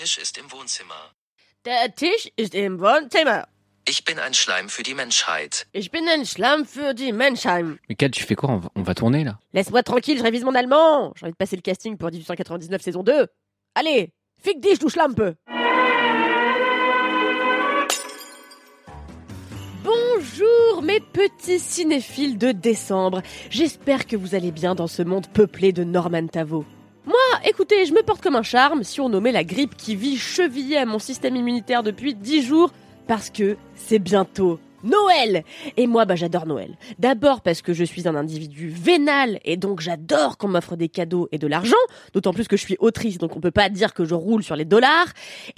[0.00, 1.12] Tisch ist im Wohnzimmer.
[1.66, 3.46] Der Tisch ist im Wohnzimmer.
[3.86, 5.66] Ich bin ein Schleim für die Menschheit.
[5.72, 7.66] Ich bin ein Schlamm für die Menschheit.
[7.86, 8.48] Mais Kat, tu fais quoi?
[8.48, 11.12] On va, on va tourner là Laisse-moi tranquille, je révise mon allemand.
[11.16, 13.26] J'ai envie de passer le casting pour 1899 saison 2.
[13.74, 15.36] Allez, fick dich, du Schlampe.
[19.84, 23.20] Bonjour mes petits cinéphiles de décembre.
[23.50, 26.64] J'espère que vous allez bien dans ce monde peuplé de Norman Tavo.
[27.60, 30.78] Écoutez, je me porte comme un charme si on nommait la grippe qui vit chevillée
[30.78, 32.72] à mon système immunitaire depuis 10 jours
[33.06, 35.44] parce que c'est bientôt Noël
[35.76, 36.78] Et moi, bah j'adore Noël.
[36.98, 41.28] D'abord parce que je suis un individu vénal et donc j'adore qu'on m'offre des cadeaux
[41.32, 41.76] et de l'argent,
[42.14, 44.56] d'autant plus que je suis autrice donc on peut pas dire que je roule sur
[44.56, 45.08] les dollars,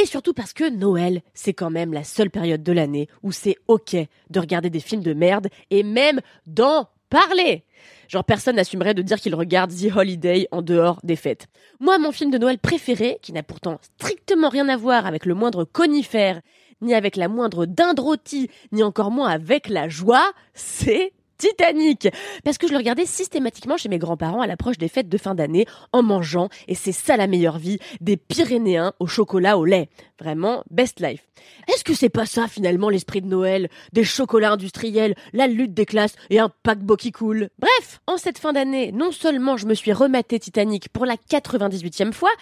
[0.00, 3.56] et surtout parce que Noël, c'est quand même la seule période de l'année où c'est
[3.68, 3.94] ok
[4.30, 7.64] de regarder des films de merde et même d'en parler.
[8.08, 11.46] Genre personne n'assumerait de dire qu'il regarde The Holiday en dehors des fêtes.
[11.78, 15.34] Moi, mon film de Noël préféré, qui n'a pourtant strictement rien à voir avec le
[15.34, 16.40] moindre conifère,
[16.80, 22.08] ni avec la moindre dindroti, ni encore moins avec la joie, c'est Titanic
[22.44, 25.34] Parce que je le regardais systématiquement chez mes grands-parents à l'approche des fêtes de fin
[25.34, 29.88] d'année, en mangeant, et c'est ça la meilleure vie, des Pyrénéens au chocolat au lait.
[30.18, 31.26] Vraiment, best life.
[31.66, 33.70] Est-ce que c'est pas ça finalement l'esprit de Noël?
[33.94, 38.38] Des chocolats industriels, la lutte des classes et un paquebot qui coule Bref, en cette
[38.38, 42.32] fin d'année, non seulement je me suis rematé Titanic pour la 98e fois,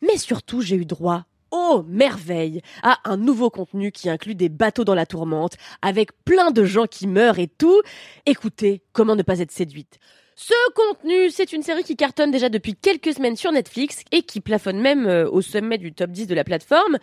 [0.00, 1.26] mais surtout j'ai eu droit
[1.56, 6.50] oh merveille, à un nouveau contenu qui inclut des bateaux dans la tourmente, avec plein
[6.50, 7.80] de gens qui meurent et tout.
[8.26, 9.98] Écoutez, comment ne pas être séduite.
[10.36, 14.40] Ce contenu, c'est une série qui cartonne déjà depuis quelques semaines sur Netflix et qui
[14.40, 16.98] plafonne même euh, au sommet du top 10 de la plateforme.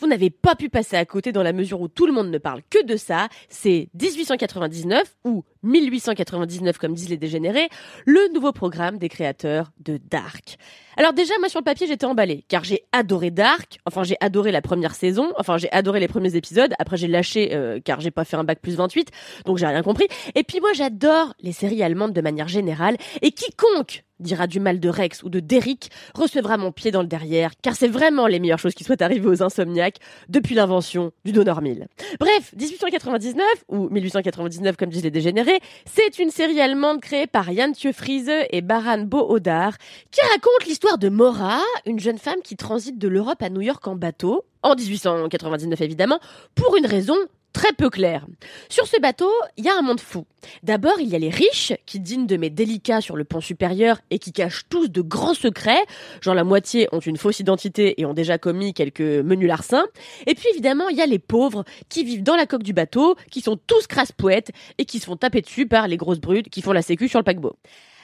[0.00, 2.38] Vous n'avez pas pu passer à côté dans la mesure où tout le monde ne
[2.38, 3.28] parle que de ça.
[3.50, 7.68] C'est 1899 ou 1899 comme disent les dégénérés,
[8.06, 10.56] le nouveau programme des créateurs de Dark.
[10.96, 14.52] Alors déjà, moi sur le papier, j'étais emballée, car j'ai adoré Dark, enfin j'ai adoré
[14.52, 18.10] la première saison, enfin j'ai adoré les premiers épisodes, après j'ai lâché euh, car j'ai
[18.10, 19.10] pas fait un bac plus 28,
[19.44, 20.08] donc j'ai rien compris.
[20.34, 24.80] Et puis moi j'adore les séries allemandes de manière générale, et quiconque dira du mal
[24.80, 28.38] de Rex ou de Derrick recevra mon pied dans le derrière, car c'est vraiment les
[28.38, 29.98] meilleures choses qui soient arrivées aux insomniaques
[30.28, 31.88] depuis l'invention du Donor 1000.
[32.18, 37.72] Bref, 1899, ou 1899 comme disent les dégénérés, c'est une série allemande créée par Jan
[37.92, 39.76] Friese et Baran Bo-Odar,
[40.10, 43.86] qui raconte l'histoire de Mora, une jeune femme qui transite de l'Europe à New York
[43.86, 46.20] en bateau, en 1899 évidemment,
[46.54, 47.16] pour une raison
[47.52, 48.26] très peu clair.
[48.68, 50.24] Sur ce bateau, il y a un monde fou.
[50.62, 54.00] D'abord, il y a les riches qui dînent de mes délicats sur le pont supérieur
[54.10, 55.82] et qui cachent tous de grands secrets,
[56.20, 59.86] genre la moitié ont une fausse identité et ont déjà commis quelques menus larcins.
[60.26, 63.16] Et puis évidemment, il y a les pauvres qui vivent dans la coque du bateau,
[63.30, 66.60] qui sont tous crasse-poètes et qui se font taper dessus par les grosses brutes qui
[66.60, 67.56] font la sécu sur le paquebot.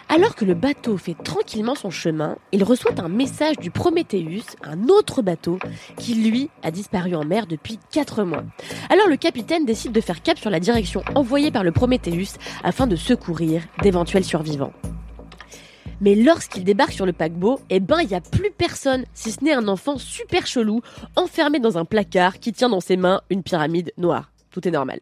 [0.09, 4.89] Alors que le bateau fait tranquillement son chemin, il reçoit un message du Prométhéeus, un
[4.89, 5.59] autre bateau,
[5.99, 8.44] qui lui a disparu en mer depuis 4 mois.
[8.89, 12.87] Alors le capitaine décide de faire cap sur la direction envoyée par le Prométhéeus afin
[12.87, 14.72] de secourir d'éventuels survivants.
[16.00, 19.43] Mais lorsqu'il débarque sur le paquebot, eh ben il y a plus personne, si ce
[19.43, 20.83] n'est un enfant super chelou,
[21.17, 24.31] enfermé dans un placard qui tient dans ses mains une pyramide noire.
[24.50, 25.00] Tout est normal.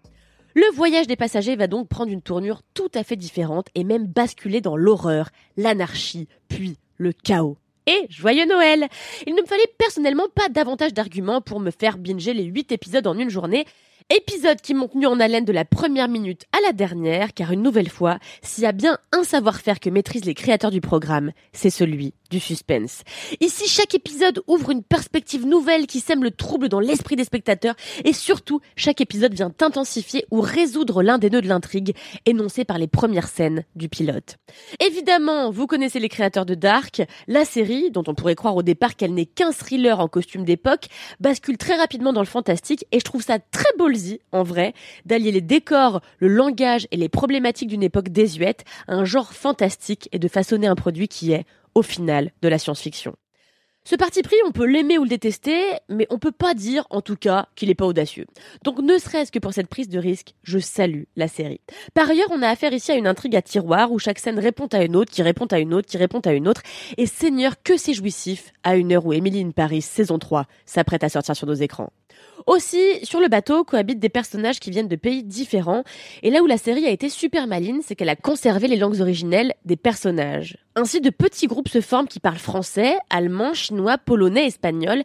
[0.56, 4.06] Le voyage des passagers va donc prendre une tournure tout à fait différente et même
[4.06, 7.56] basculer dans l'horreur, l'anarchie, puis le chaos.
[7.88, 8.86] Et joyeux Noël
[9.26, 13.08] Il ne me fallait personnellement pas davantage d'arguments pour me faire binger les 8 épisodes
[13.08, 13.66] en une journée,
[14.10, 17.62] Épisodes qui m'ont tenu en haleine de la première minute à la dernière, car une
[17.62, 21.70] nouvelle fois, s'il y a bien un savoir-faire que maîtrisent les créateurs du programme, c'est
[21.70, 23.02] celui du suspense.
[23.40, 27.76] Ici, chaque épisode ouvre une perspective nouvelle qui sème le trouble dans l'esprit des spectateurs,
[28.04, 31.96] et surtout, chaque épisode vient intensifier ou résoudre l'un des nœuds de l'intrigue
[32.26, 34.36] énoncés par les premières scènes du pilote.
[34.80, 38.96] Évidemment, vous connaissez les créateurs de Dark, la série, dont on pourrait croire au départ
[38.96, 40.88] qu'elle n'est qu'un thriller en costume d'époque,
[41.20, 43.93] bascule très rapidement dans le fantastique, et je trouve ça très beau
[44.32, 44.74] en vrai,
[45.04, 50.08] d'allier les décors, le langage et les problématiques d'une époque désuète à un genre fantastique
[50.12, 51.44] et de façonner un produit qui est,
[51.74, 53.16] au final, de la science-fiction.
[53.86, 57.02] Ce parti pris, on peut l'aimer ou le détester, mais on peut pas dire, en
[57.02, 58.24] tout cas, qu'il est pas audacieux.
[58.64, 61.60] Donc, ne serait-ce que pour cette prise de risque, je salue la série.
[61.92, 64.68] Par ailleurs, on a affaire ici à une intrigue à tiroir où chaque scène répond
[64.68, 66.62] à une autre, qui répond à une autre, qui répond à une autre.
[66.96, 71.04] Et Seigneur, que c'est jouissif à une heure où Emily in Paris, saison 3, s'apprête
[71.04, 71.92] à sortir sur nos écrans.
[72.46, 75.82] Aussi, sur le bateau cohabitent des personnages qui viennent de pays différents,
[76.22, 79.00] et là où la série a été super maline, c'est qu'elle a conservé les langues
[79.00, 80.58] originelles des personnages.
[80.76, 85.02] Ainsi, de petits groupes se forment qui parlent français, allemand, chinois, polonais, espagnol,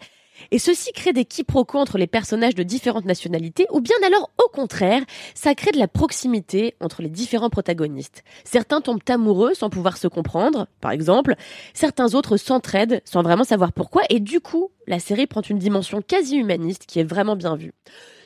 [0.52, 4.50] et ceci crée des quiproquos entre les personnages de différentes nationalités, ou bien alors au
[4.50, 5.04] contraire,
[5.36, 8.24] ça crée de la proximité entre les différents protagonistes.
[8.44, 11.36] Certains tombent amoureux sans pouvoir se comprendre, par exemple,
[11.74, 16.02] certains autres s'entraident sans vraiment savoir pourquoi, et du coup, la série prend une dimension
[16.02, 17.74] quasi humaniste qui est vraiment bien vue.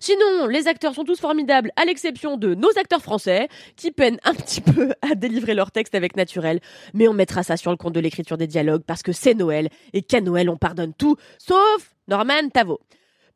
[0.06, 3.48] Sinon, les acteurs sont tous formidables, à l'exception de nos acteurs français,
[3.78, 6.60] qui peinent un petit peu à délivrer leur texte avec naturel.
[6.94, 9.70] Mais on mettra ça sur le compte de l'écriture des dialogues, parce que c'est Noël,
[9.94, 12.82] et qu'à Noël on pardonne tout, sauf Norman Tavo.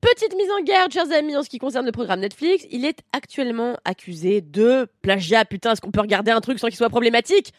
[0.02, 3.00] Petite mise en garde, chers amis, en ce qui concerne le programme Netflix, il est
[3.14, 5.46] actuellement accusé de plagiat.
[5.46, 7.54] Putain, est-ce qu'on peut regarder un truc sans qu'il soit problématique?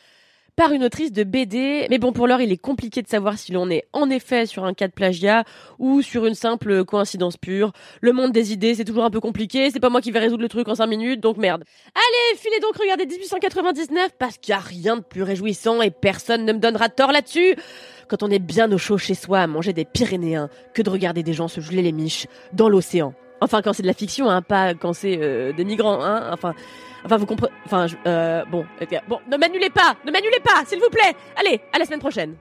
[0.58, 1.86] Par une autrice de BD.
[1.88, 4.64] Mais bon, pour l'heure, il est compliqué de savoir si l'on est en effet sur
[4.64, 5.44] un cas de plagiat
[5.78, 7.70] ou sur une simple coïncidence pure.
[8.00, 9.70] Le monde des idées, c'est toujours un peu compliqué.
[9.70, 11.62] C'est pas moi qui vais résoudre le truc en 5 minutes, donc merde.
[11.94, 16.44] Allez, filez donc regarder 1899 parce qu'il y a rien de plus réjouissant et personne
[16.44, 17.54] ne me donnera tort là-dessus.
[18.08, 21.22] Quand on est bien au chaud chez soi à manger des Pyrénéens que de regarder
[21.22, 23.14] des gens se geler les miches dans l'océan.
[23.40, 26.30] Enfin, quand c'est de la fiction, hein, pas quand c'est euh, des migrants, hein.
[26.32, 26.54] Enfin,
[27.04, 27.52] enfin, vous comprenez.
[27.66, 28.64] Enfin, je- euh, bon,
[29.08, 31.14] bon, ne m'annulez pas, ne m'annulez pas, s'il vous plaît.
[31.36, 32.34] Allez, à la semaine prochaine.